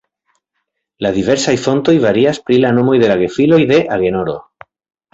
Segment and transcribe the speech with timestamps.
[1.07, 4.39] La diversaj fontoj varias pri la nomoj de la gefiloj de Agenoro.